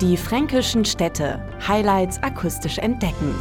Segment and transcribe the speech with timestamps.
[0.00, 1.42] Die fränkischen Städte.
[1.66, 3.34] Highlights akustisch entdecken.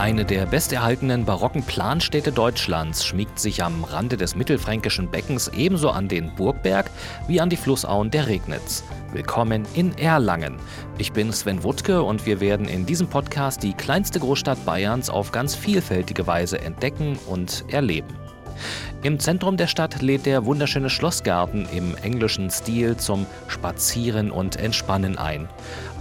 [0.00, 6.08] Eine der besterhaltenen barocken Planstädte Deutschlands schmiegt sich am Rande des mittelfränkischen Beckens ebenso an
[6.08, 6.90] den Burgberg
[7.28, 8.82] wie an die Flussauen der Regnitz.
[9.12, 10.56] Willkommen in Erlangen.
[10.98, 15.30] Ich bin Sven Wuttke und wir werden in diesem Podcast die kleinste Großstadt Bayerns auf
[15.30, 18.25] ganz vielfältige Weise entdecken und erleben.
[19.02, 25.18] Im Zentrum der Stadt lädt der wunderschöne Schlossgarten im englischen Stil zum Spazieren und Entspannen
[25.18, 25.48] ein.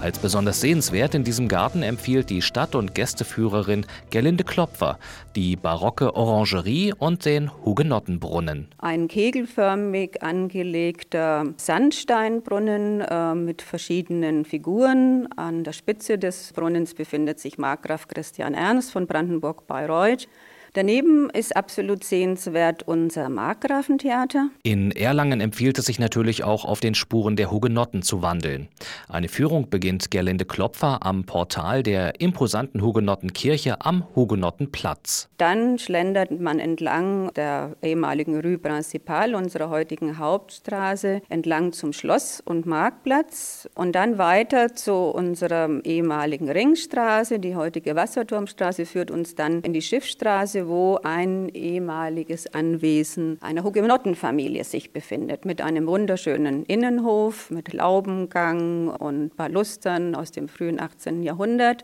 [0.02, 5.00] Als besonders sehenswert in diesem Garten empfiehlt die Stadt- und Gästeführerin Gerlinde Klopfer
[5.36, 8.68] die barocke Orangerie und den Hugenottenbrunnen.
[8.78, 15.28] Ein kegelförmig angelegter Sandsteinbrunnen äh, mit verschiedenen Figuren.
[15.36, 20.28] An der Spitze des Brunnens befindet sich Markgraf Christian Ernst von Brandenburg-Bayreuth.
[20.76, 24.50] Daneben ist absolut sehenswert unser Markgrafentheater.
[24.62, 28.68] In Erlangen empfiehlt es sich natürlich auch auf den Spuren der Hugenotten zu wandeln.
[29.08, 35.30] Eine Führung beginnt Gerlinde Klopfer am Portal der imposanten Hugenottenkirche am Hugenottenplatz.
[35.38, 42.66] Dann schlendert man entlang der ehemaligen Rue Principale, unserer heutigen Hauptstraße, entlang zum Schloss und
[42.66, 47.40] Marktplatz und dann weiter zu unserer ehemaligen Ringstraße.
[47.40, 54.64] Die heutige Wasserturmstraße führt uns dann in die Schiffstraße, wo ein ehemaliges Anwesen einer Hugenottenfamilie
[54.64, 61.24] sich befindet, mit einem wunderschönen Innenhof, mit Laubengang und Balustern aus dem frühen 18.
[61.24, 61.84] Jahrhundert.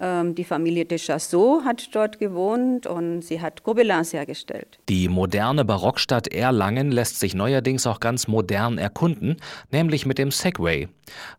[0.00, 4.78] Ähm, die Familie de Chassot hat dort gewohnt und sie hat Gobelins hergestellt.
[4.88, 9.36] Die moderne Barockstadt Erlangen lässt sich neuerdings auch ganz modern erkunden,
[9.72, 10.88] nämlich mit dem Segway.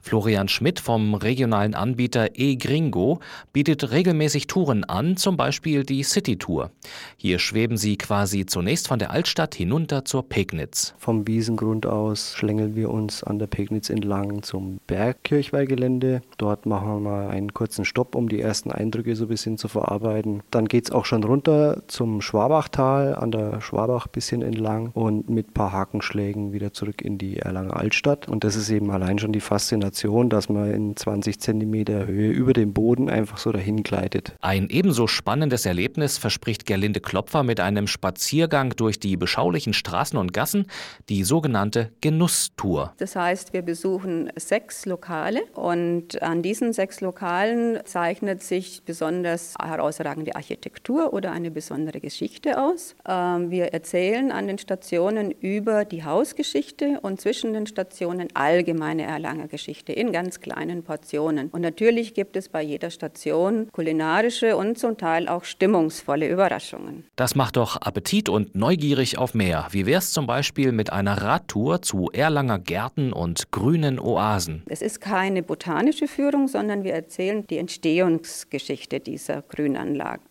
[0.02, 3.19] Florian Schmidt vom regionalen Anbieter eGringo
[3.53, 6.71] bietet regelmäßig Touren an, zum Beispiel die City Tour.
[7.17, 10.95] Hier schweben sie quasi zunächst von der Altstadt hinunter zur Pegnitz.
[10.97, 16.21] Vom Wiesengrund aus schlängeln wir uns an der Pegnitz entlang zum Bergkirchweihgelände.
[16.37, 19.67] Dort machen wir mal einen kurzen Stopp, um die ersten Eindrücke so ein bisschen zu
[19.67, 20.42] verarbeiten.
[20.49, 25.30] Dann geht es auch schon runter zum Schwabachtal, an der Schwabach ein bisschen entlang und
[25.30, 28.27] mit ein paar Hakenschlägen wieder zurück in die Erlanger Altstadt.
[28.27, 32.54] Und das ist eben allein schon die Faszination, dass man in 20 Zentimeter Höhe über
[32.54, 34.36] dem Boden einfach so dahin gleitet.
[34.42, 40.33] Ein ebenso spannendes Erlebnis verspricht Gerlinde Klopfer mit einem Spaziergang durch die beschaulichen Straßen und
[40.33, 40.66] Gassen,
[41.08, 42.93] die sogenannte Genusstour.
[42.98, 49.54] Das heißt, wir besuchen sechs Lokale und an diesen sechs Lokalen zeichnet zeichnet sich besonders
[49.61, 52.95] herausragende Architektur oder eine besondere Geschichte aus.
[53.08, 59.48] Ähm, wir erzählen an den Stationen über die Hausgeschichte und zwischen den Stationen allgemeine Erlanger
[59.48, 61.49] Geschichte in ganz kleinen Portionen.
[61.49, 67.05] Und natürlich gibt es bei jeder Station kulinarische und zum Teil auch stimmungsvolle Überraschungen.
[67.16, 69.67] Das macht doch Appetit und neugierig auf mehr.
[69.72, 74.64] Wie wäre es zum Beispiel mit einer Radtour zu Erlanger Gärten und grünen Oasen?
[74.67, 80.22] Es ist keine botanische Führung, sondern wir erzählen die Entstehungs Entwicklungsgeschichte dieser Grünanlage.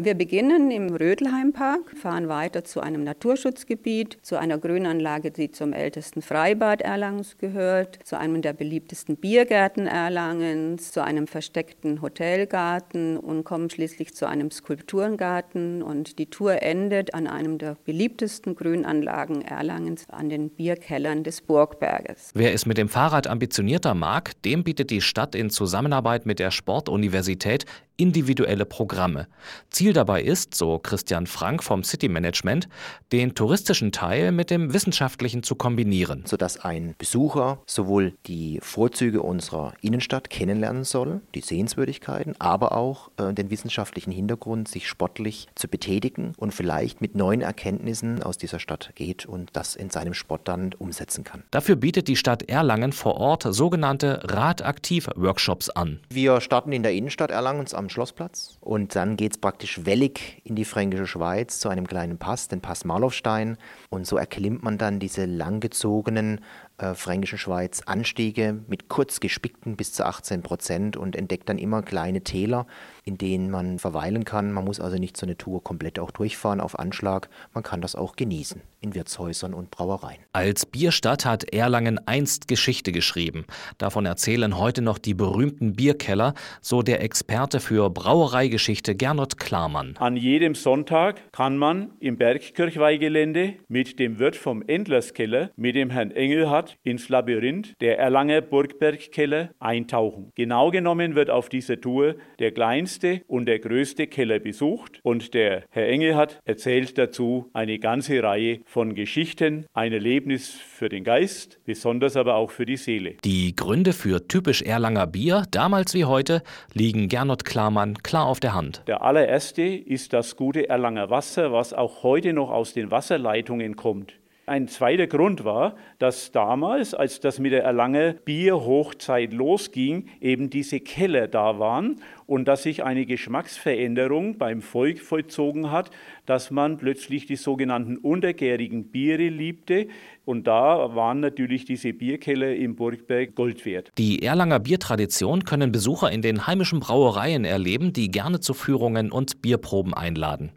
[0.00, 6.22] Wir beginnen im Rödelheimpark, fahren weiter zu einem Naturschutzgebiet, zu einer Grünanlage, die zum ältesten
[6.22, 13.70] Freibad Erlangens gehört, zu einem der beliebtesten Biergärten Erlangens, zu einem versteckten Hotelgarten und kommen
[13.70, 15.82] schließlich zu einem Skulpturengarten.
[15.82, 22.30] Und die Tour endet an einem der beliebtesten Grünanlagen Erlangens, an den Bierkellern des Burgberges.
[22.34, 26.50] Wer es mit dem Fahrrad ambitionierter mag, dem bietet die Stadt in Zusammenarbeit mit der
[26.50, 27.66] Sportuniversität Universität
[27.96, 29.28] individuelle Programme.
[29.70, 32.68] Ziel dabei ist, so Christian Frank vom City Management,
[33.12, 36.24] den touristischen Teil mit dem wissenschaftlichen zu kombinieren.
[36.26, 43.32] Sodass ein Besucher sowohl die Vorzüge unserer Innenstadt kennenlernen soll, die Sehenswürdigkeiten, aber auch äh,
[43.32, 48.90] den wissenschaftlichen Hintergrund, sich sportlich zu betätigen und vielleicht mit neuen Erkenntnissen aus dieser Stadt
[48.96, 51.44] geht und das in seinem Sport dann umsetzen kann.
[51.52, 56.00] Dafür bietet die Stadt Erlangen vor Ort sogenannte Radaktiv-Workshops an.
[56.10, 58.56] Wir starten in der Innenstadt Erlangens am Schlossplatz.
[58.60, 62.60] Und dann geht es praktisch wellig in die fränkische Schweiz zu einem kleinen Pass, den
[62.60, 63.58] Pass Marlowstein
[63.90, 66.40] und so erklimmt man dann diese langgezogenen
[66.78, 71.82] äh, Fränkischen Schweiz Anstiege mit kurz gespickten bis zu 18 Prozent und entdeckt dann immer
[71.82, 72.66] kleine Täler,
[73.04, 74.52] in denen man verweilen kann.
[74.52, 77.28] Man muss also nicht so eine Tour komplett auch durchfahren auf Anschlag.
[77.52, 80.18] Man kann das auch genießen in Wirtshäusern und Brauereien.
[80.32, 83.46] Als Bierstadt hat Erlangen einst Geschichte geschrieben.
[83.78, 89.94] Davon erzählen heute noch die berühmten Bierkeller, so der Experte für Brauereigeschichte Gernot Klarmann.
[89.98, 96.10] An jedem Sonntag kann man im Bergkirchweihgelände mit dem Wirt vom Endlerskeller, mit dem Herrn
[96.10, 100.30] Engelhardt, Stadt ins Labyrinth der Erlanger Burgbergkeller eintauchen.
[100.34, 105.64] Genau genommen wird auf dieser Tour der kleinste und der größte Keller besucht und der
[105.70, 112.16] Herr Engelhardt erzählt dazu eine ganze Reihe von Geschichten, ein Erlebnis für den Geist, besonders
[112.16, 113.16] aber auch für die Seele.
[113.24, 118.54] Die Gründe für typisch Erlanger Bier, damals wie heute, liegen Gernot Klarmann klar auf der
[118.54, 118.82] Hand.
[118.86, 124.14] Der allererste ist das gute Erlanger Wasser, was auch heute noch aus den Wasserleitungen kommt.
[124.46, 130.80] Ein zweiter Grund war, dass damals, als das mit der Erlanger Bierhochzeit losging, eben diese
[130.80, 131.96] Keller da waren
[132.26, 135.90] und dass sich eine Geschmacksveränderung beim Volk vollzogen hat,
[136.26, 139.88] dass man plötzlich die sogenannten untergärigen Biere liebte.
[140.24, 143.90] Und da waren natürlich diese Bierkeller im Burgberg Gold wert.
[143.98, 149.42] Die Erlanger Biertradition können Besucher in den heimischen Brauereien erleben, die gerne zu Führungen und
[149.42, 150.52] Bierproben einladen.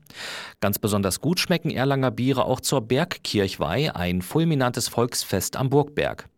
[0.62, 6.30] Ganz besonders gut schmecken Erlanger Biere auch zur Bergkirchweih, ein fulminantes Volksfest am Burgberg.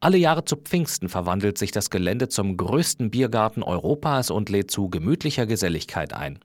[0.00, 4.88] Alle Jahre zu Pfingsten verwandelt sich das Gelände zum größten Biergarten Europas und lädt zu
[4.88, 6.38] gemütlicher Geselligkeit ein.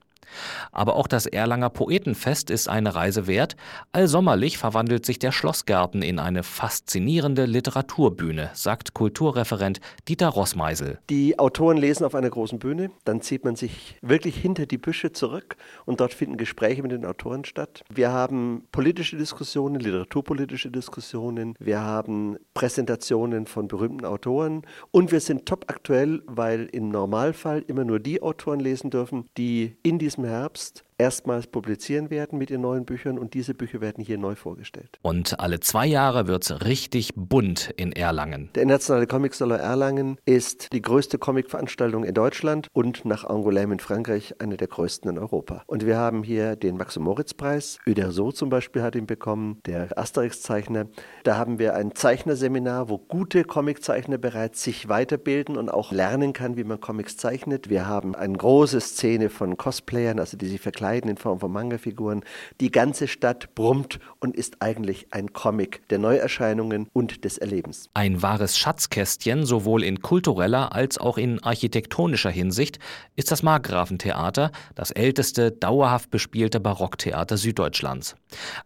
[0.72, 3.56] Aber auch das Erlanger Poetenfest ist eine Reise wert.
[3.92, 10.98] Allsommerlich verwandelt sich der Schlossgarten in eine faszinierende Literaturbühne, sagt Kulturreferent Dieter Rossmeisel.
[11.10, 15.12] Die Autoren lesen auf einer großen Bühne, dann zieht man sich wirklich hinter die Büsche
[15.12, 17.82] zurück und dort finden Gespräche mit den Autoren statt.
[17.92, 25.46] Wir haben politische Diskussionen, literaturpolitische Diskussionen, wir haben Präsentationen von berühmten Autoren und wir sind
[25.46, 30.24] top aktuell, weil im Normalfall immer nur die Autoren lesen dürfen, die in diesem diesem
[30.24, 34.98] Herbst erstmals publizieren werden mit ihren neuen Büchern und diese Bücher werden hier neu vorgestellt.
[35.00, 38.50] Und alle zwei Jahre wird es richtig bunt in Erlangen.
[38.54, 43.80] Der Internationale Comic Salon Erlangen ist die größte Comicveranstaltung in Deutschland und nach Angoulême in
[43.80, 45.62] Frankreich eine der größten in Europa.
[45.66, 47.78] Und wir haben hier den Max-Moritz-Preis.
[47.86, 50.86] Uderso zum Beispiel hat ihn bekommen, der Asterix-Zeichner.
[51.24, 56.58] Da haben wir ein Zeichnerseminar, wo gute Comiczeichner bereits sich weiterbilden und auch lernen kann,
[56.58, 57.70] wie man Comics zeichnet.
[57.70, 61.52] Wir haben eine große Szene von Cosplayern, also die sich verkleiden Kleiden in Form von
[61.52, 62.24] Manga-Figuren.
[62.60, 67.88] Die ganze Stadt brummt und ist eigentlich ein Comic der Neuerscheinungen und des Erlebens.
[67.94, 72.80] Ein wahres Schatzkästchen, sowohl in kultureller als auch in architektonischer Hinsicht,
[73.14, 78.16] ist das Markgrafentheater, das älteste dauerhaft bespielte Barocktheater Süddeutschlands.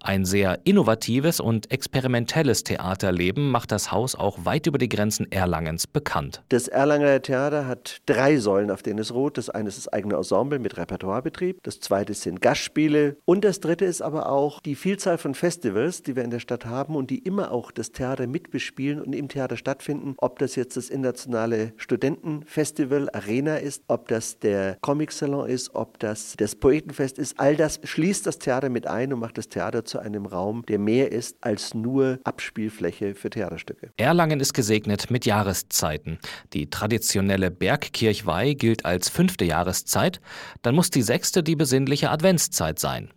[0.02, 5.86] Ein sehr innovatives und experimentelles Theaterleben macht das Haus auch weit über die Grenzen Erlangens
[5.86, 6.42] bekannt.
[6.48, 9.36] Das Erlanger Theater hat drei Säulen, auf denen es ruht.
[9.36, 11.62] Das eine ist das eigene Ensemble mit Repertoirebetrieb.
[11.64, 13.16] Das zweite das sind Gastspiele.
[13.24, 16.64] Und das dritte ist aber auch die Vielzahl von Festivals, die wir in der Stadt
[16.64, 20.14] haben und die immer auch das Theater mitbespielen und im Theater stattfinden.
[20.18, 25.98] Ob das jetzt das internationale Studentenfestival Arena ist, ob das der Comic Salon ist, ob
[25.98, 29.84] das das Poetenfest ist, all das schließt das Theater mit ein und macht das Theater
[29.84, 33.90] zu einem Raum, der mehr ist als nur Abspielfläche für Theaterstücke.
[33.96, 36.20] Erlangen ist gesegnet mit Jahreszeiten.
[36.52, 40.20] Die traditionelle Bergkirchweih gilt als fünfte Jahreszeit,
[40.62, 43.10] dann muss die sechste die besinnliche christliche Adventszeit sein.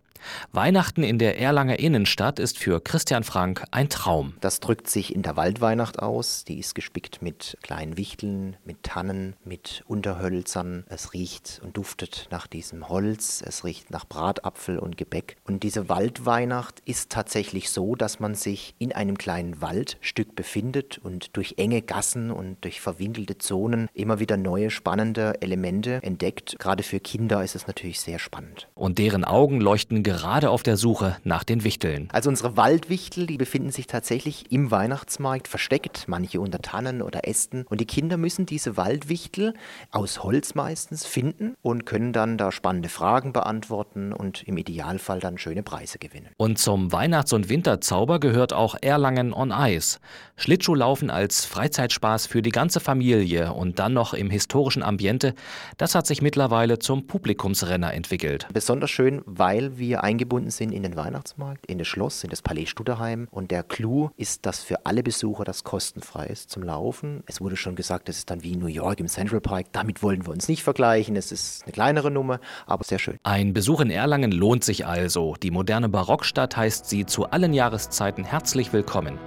[0.52, 4.34] Weihnachten in der Erlanger Innenstadt ist für Christian Frank ein Traum.
[4.42, 6.44] Das drückt sich in der Waldweihnacht aus.
[6.44, 10.86] Die ist gespickt mit kleinen Wichteln, mit Tannen, mit Unterhölzern.
[10.90, 13.42] Es riecht und duftet nach diesem Holz.
[13.46, 15.38] Es riecht nach Bratapfel und Gebäck.
[15.46, 21.38] Und diese Waldweihnacht ist tatsächlich so, dass man sich in einem kleinen Waldstück befindet und
[21.38, 26.58] durch enge Gassen und durch verwinkelte Zonen immer wieder neue spannende Elemente entdeckt.
[26.60, 28.68] Gerade für Kinder ist es natürlich sehr spannend.
[28.76, 32.10] Und deren Augen leuchten gerade auf der Suche nach den Wichteln.
[32.12, 37.66] Also unsere Waldwichtel, die befinden sich tatsächlich im Weihnachtsmarkt versteckt, manche unter Tannen oder Ästen.
[37.70, 39.54] Und die Kinder müssen diese Waldwichtel
[39.92, 45.38] aus Holz meistens finden und können dann da spannende Fragen beantworten und im Idealfall dann
[45.38, 46.30] schöne Preise gewinnen.
[46.38, 50.00] Und zum Weihnachts- und Winterzauber gehört auch Erlangen on Ice.
[50.36, 55.34] Schlittschuhlaufen als Freizeitspaß für die ganze Familie und dann noch im historischen Ambiente,
[55.78, 58.48] das hat sich mittlerweile zum Publikumsrenner entwickelt.
[58.54, 62.42] Besonders schön, weil wir wir eingebunden sind in den Weihnachtsmarkt, in das Schloss, in das
[62.42, 63.28] Palais Studerheim.
[63.32, 67.24] Und der Clou ist, dass für alle Besucher das kostenfrei ist zum Laufen.
[67.26, 69.68] Es wurde schon gesagt, das ist dann wie New York im Central Park.
[69.72, 71.16] Damit wollen wir uns nicht vergleichen.
[71.16, 73.18] Es ist eine kleinere Nummer, aber sehr schön.
[73.24, 75.36] Ein Besuch in Erlangen lohnt sich also.
[75.42, 79.18] Die moderne Barockstadt heißt Sie zu allen Jahreszeiten herzlich willkommen.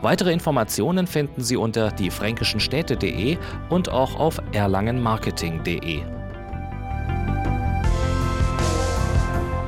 [0.00, 3.36] Weitere Informationen finden Sie unter diefränkischenstädte.de
[3.68, 6.13] und auch auf erlangenmarketing.de.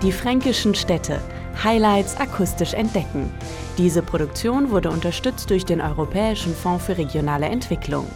[0.02, 1.22] Die fränkischen Städte.
[1.64, 3.32] Highlights akustisch entdecken.
[3.78, 8.06] Diese Produktion wurde unterstützt durch den Europäischen Fonds für regionale Entwicklung.